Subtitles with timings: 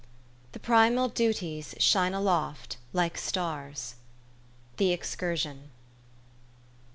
[0.53, 3.93] The primal duties shine aloft, like stars."
[4.77, 5.69] THE EXCURSION.